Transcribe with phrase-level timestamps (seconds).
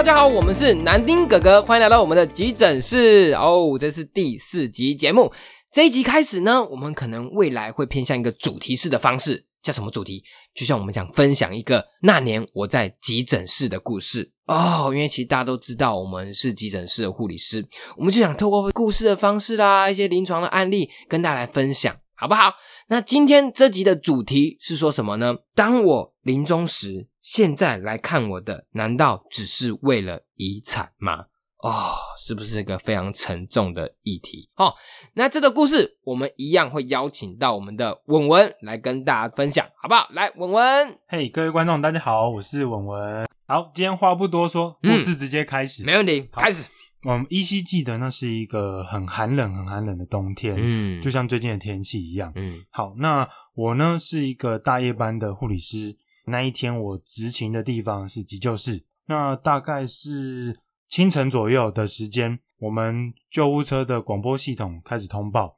[0.00, 5.30] 大家好，我们是南丁哥哥，欢迎来到我们的急诊室哦，这是第四集节目。
[5.70, 10.24] 这一集开始呢，我们可能未来会偏向一个主题式的方式，叫什么主题？
[10.54, 14.90] 就像我们想分享一个那年我在急诊室的故事哦。
[14.90, 17.62] 因为其实大家都知道我们是急诊室的护理师，
[17.98, 22.52] 我们就想透过故事的方式啦，一些临床的案例跟大家来分享，好不好？
[22.88, 25.36] 那今天这集的主题是说什么呢？
[25.54, 31.24] 当我临终时，现在来看我的，难道只是为了遗产吗？
[31.62, 34.50] 哦，是不是一个非常沉重的议题？
[34.54, 34.74] 好，
[35.14, 40.06] 那这个故事我们一样会邀请到我们的文文来跟大家分享，好不好？
[40.12, 43.26] 来，文文，嘿，各位观众，大家好，我是文文。
[43.46, 45.86] 好，今天话不多说，故事直接开始。
[45.86, 46.66] 没问题，开始。
[47.02, 52.62] 我们依稀记得，那是一个很寒冷、很寒冷的冬天，嗯，就像最近的天气一样，嗯。
[52.68, 55.96] 好，那我呢是一个大夜班的护理师，
[56.26, 65.56] 那一天我执勤的地方是急救室，那大概是清晨左右的时间，我们救护车的广播系统开始通报：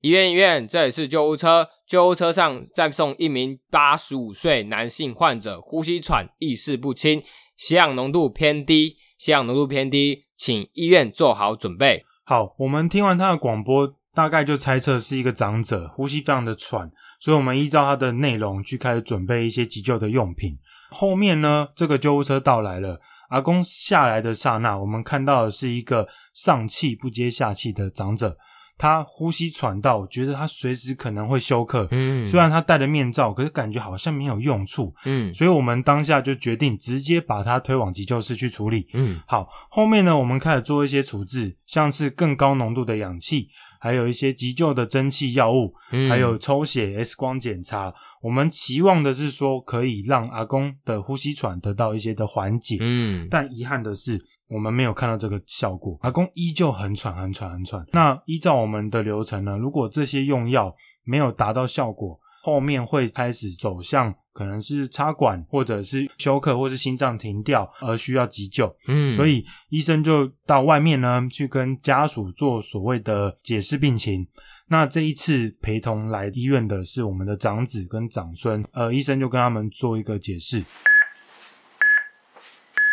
[0.00, 7.22] 医院，医院，这里是救护车，救护车上再送一名八十五岁男性患者，呼吸喘，意识不清，
[7.56, 8.96] 血氧浓度偏低。
[9.26, 12.04] 血氧浓度偏低，请医院做好准备。
[12.22, 20.56] 好，我们听完他的广播，大概就猜测是一个长者，呼吸非常的喘，所以我们依照他的内容去开始准备一些急救的用品。
[20.90, 28.36] 后面呢，这个救护车到来了，阿公下来的刹那，我们看到的是一个上气不接下气的长者。
[28.78, 31.88] 他呼吸喘到，我觉得他随时可能会休克。
[31.90, 34.94] 嗯，虽然他戴了面罩，可是感觉好像没有用处。
[35.04, 38.86] 嗯，所以我们当下就决定直接把他推往急救室去处理。
[38.92, 43.48] 嗯，好，后面呢，我们开始做一些处置，像是更高浓度的氧气。
[43.78, 45.72] 还有一些急救的蒸汽药物，
[46.08, 47.94] 还有抽血、X 光检查。
[48.26, 52.76] 我们期望的是说，可以让阿公的呼吸喘得到一些的缓解。
[52.80, 55.96] 嗯，但遗憾的是，我们没有看到这个效果。
[56.00, 57.86] 阿公依旧很喘，很喘，很喘。
[57.92, 64.12] 那依照我们的流程呢，如果这些用药没有达到效果，后面会开始走向。
[64.32, 68.70] 可能是插管，或者是休克，或是心脏停掉而需要急救。
[68.86, 74.26] 嗯，所以医生就到外面呢去跟家属做所谓的解释病情。
[74.68, 80.64] 那这一次陪同来医院的是我们的长子跟长孙，呃，医生就跟他们做一个解释。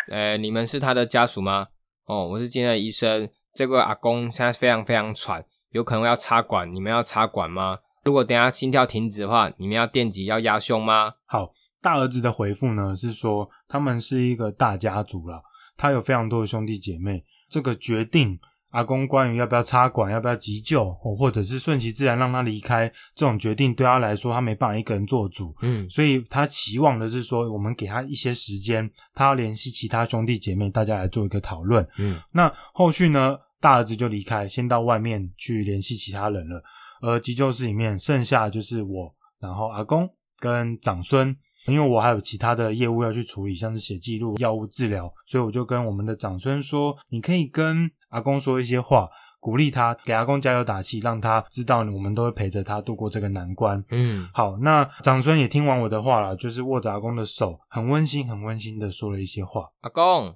[0.09, 1.69] 呃，你们是他的家属吗？
[2.05, 3.27] 哦，我是今天的医生。
[3.55, 7.79] 这个阿公现在非常非常喘，有可能要插管，你们要插管吗？
[8.03, 11.13] 如果等下心跳停止的话，你们要电击要压胸吗？
[11.25, 15.41] 好，大儿子的回复呢是说，他们是一个大家族了，
[15.75, 17.25] 他有非常多的兄弟姐妹。
[17.49, 18.39] 这个决定，
[18.73, 25.55] 阿公关于要不要插管、要不要急救，或者是顺其自然让他离开，这种决定对他来说，他没办法一个人做主。
[25.61, 31.87] 嗯，所以他期望的是说，我们给他一些时间，他要联系其他兄弟姐妹，大家来做一个讨论。
[31.99, 36.63] 嗯，那后续呢，大儿子就离开，先到外面去联系其他人了。
[37.01, 40.09] 而急救室里面剩下就是我，然后阿公
[40.39, 41.35] 跟长孙，
[41.65, 49.09] 因为我还有其他的业务要去处理，像是写记录、药物治疗，所以我就跟我们的长孙说：“你可以跟阿公说一些话，
[49.39, 60.35] 鼓励他，给阿公加油打气，让他知道我们都会陪着他度过这个难关。”嗯，好，那长孙也听完我的话了，就是握着阿公的手，很温馨、很温馨的说了一些话：“阿公，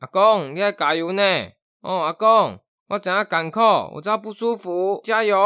[0.00, 1.22] 阿公，你要加油呢！
[1.80, 2.58] 哦，阿公，
[2.88, 3.60] 我怎样赶苦，
[3.94, 5.36] 我知道不舒服，加油！”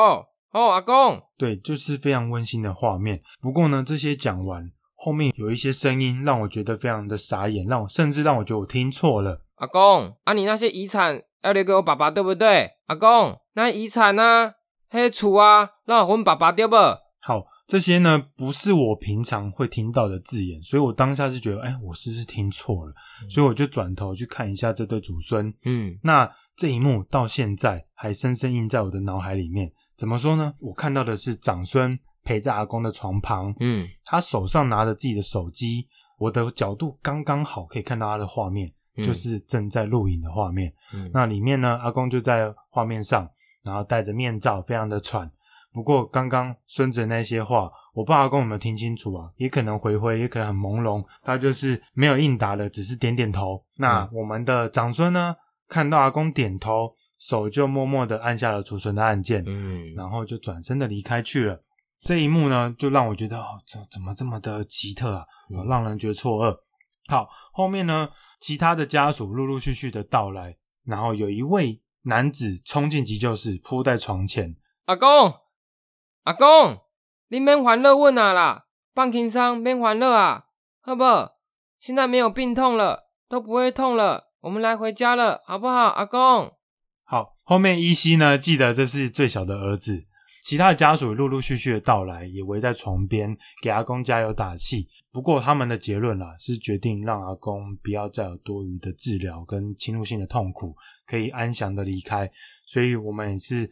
[0.52, 3.20] 哦，阿公，对，就是非常温馨的画面。
[3.42, 9.42] 不过呢，这些讲完后面有一些声音让我觉得非常的傻眼，让我甚至让我觉得我听错了。
[9.56, 12.70] 阿公，啊，你那些遗产要留给我爸爸，对不对？
[12.86, 14.52] 阿公，那遗产呢？
[14.88, 16.76] 黑厝啊，让我爸爸对不？
[17.20, 22.92] 好，这些呢不是我平常会听到的字眼，所以我当下是觉得，哎，我是不是听错了？
[23.28, 25.52] 所以我就转头去看一下这对祖孙。
[25.64, 29.72] 嗯，那这一幕到现在还深深印在我的脑海里面。
[29.96, 30.54] 怎么说呢？
[30.60, 35.86] 我看到的是长孙陪在阿公的床旁，嗯，他手上拿着自己的手机，
[36.18, 40.74] 我的角度刚刚好可以看到他的画面，就是正在录影的画面。
[40.92, 43.30] 嗯那里面呢，阿公就在画面上，
[43.62, 45.30] 然后戴着面罩，非常的喘。
[45.72, 49.30] 不过刚刚孙子那些话，我不知道阿公有没有听清楚啊？
[49.36, 53.64] 也可能回回，也可能很朦胧，他就是没有应答的，只是点点头。
[53.76, 55.36] 那我们的长孙呢，
[55.68, 56.92] 看到阿公点头。
[57.18, 61.58] 手就默默的按下了储存的按键，嗯，然后就转身的离开去了。
[62.06, 65.26] 这一幕呢，就让我觉得哦，怎怎么这么的奇特啊，
[65.68, 66.56] 让人觉得错愕。
[67.08, 68.10] 好，后面呢，
[68.40, 74.54] 其他的家属陆陆续续的到来，然后有一位男子冲进急救室，扑在床前。
[74.84, 75.34] 阿公，
[76.22, 76.78] 阿公，
[77.26, 80.44] 你免欢乐问啊啦，放轻松，免欢乐啊，
[80.80, 81.04] 好不？
[81.80, 86.52] 现在没有病痛了，都不会痛了，我们来回家了，好不好，阿公？
[87.02, 90.05] 好，后面依稀呢，记得这是最小的儿子，
[90.46, 94.86] 其他的家属陆陆续续的到来，也围在床边给阿公加油打气。
[95.10, 100.72] 不过他们的结论啦，是决定让阿公不要再有多余的治疗跟侵入性的痛苦，
[101.04, 102.30] 可以安详的离开。
[102.64, 103.68] 所以我们也是，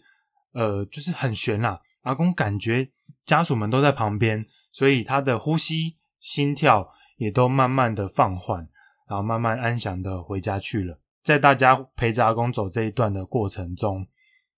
[0.50, 1.78] 呃，就是很悬啦。
[2.02, 2.90] 阿公感觉
[3.24, 8.68] 家属们都在旁边，所以他的呼吸、心跳也都慢慢的放缓，
[9.08, 10.98] 然后慢慢安详的回家去了。
[11.22, 14.04] 在大家陪着阿公走这一段的过程中，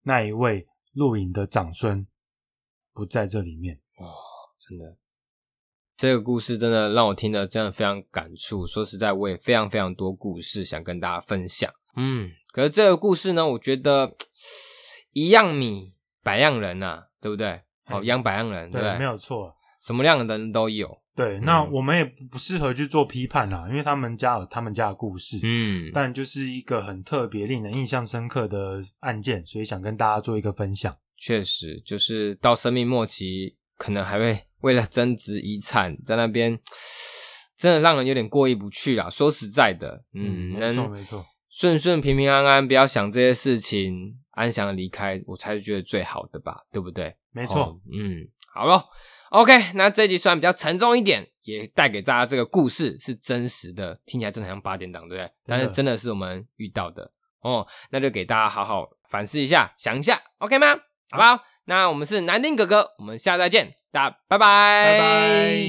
[0.05, 0.67] 那一位
[0.97, 2.07] 录影的长孙
[2.95, 3.79] 不在这里面。
[4.59, 4.97] 真的，
[5.95, 8.67] 这个故事真的让我听得真的非常感触。
[8.67, 11.71] 说实在，我也非常非常多故事想跟大家分享。
[11.97, 14.17] 嗯，可是这个故事呢，我觉得
[15.13, 17.63] 一样米百样人呐、对不对？
[17.89, 18.99] 哦，嗯养百样人，对？
[18.99, 19.55] 没有错。
[19.83, 20.99] 什么样的人都有。
[21.17, 30.93] 对，那嗯我们也不不适合去做批判啦，因为他们家有他们家的故事，嗯，但就是一个很特别、令人印象深刻的案件，所以想跟大家做一个分享。
[31.17, 36.59] 确实，就是到生命末期，可能还会为了争执遗产，在那边
[37.57, 39.09] 真的让人有点过意不去啦。
[39.09, 41.25] 说实在的，嗯，没错能没错。
[41.49, 47.17] 顺顺平平安安，不要想这些事情，安详的离开，我才是觉得最好的吧，对不对？
[47.33, 48.85] 没错哦嗯，好咯
[49.31, 55.31] OK，那这集虽然比较沉重一点，也带给大家这个故事是真实的，听起来真的像八点档，对不对？
[55.44, 60.75] 但是真的是我们遇到的哦，那就给大家好好反思一下，想一下，OK 吗？
[61.11, 61.40] 好不好？
[61.64, 65.67] 那我们是南丁哥哥，我们下次再见，大家拜拜，拜拜。